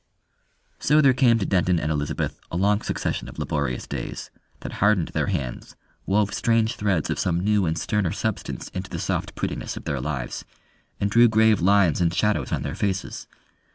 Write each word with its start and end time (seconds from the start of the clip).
So 0.79 0.99
there 0.99 1.13
came 1.13 1.37
to 1.37 1.45
Denton 1.45 1.79
and 1.79 1.91
Elizabeth 1.91 2.39
a 2.49 2.57
long 2.57 2.81
succession 2.81 3.29
of 3.29 3.37
laborious 3.37 3.85
days, 3.85 4.31
that 4.61 4.71
hardened 4.81 5.09
their 5.09 5.27
hands, 5.27 5.75
wove 6.07 6.33
strange 6.33 6.73
threads 6.75 7.11
of 7.11 7.19
some 7.19 7.39
new 7.39 7.67
and 7.67 7.77
sterner 7.77 8.11
substance 8.11 8.69
into 8.69 8.89
the 8.89 8.97
soft 8.97 9.35
prettiness 9.35 9.77
of 9.77 9.85
their 9.85 10.01
lives, 10.01 10.43
and 10.99 11.11
drew 11.11 11.27
grave 11.27 11.61
lines 11.61 12.01
and 12.01 12.11
shadows 12.15 12.51
on 12.51 12.63
their 12.63 12.73
faces. 12.73 13.27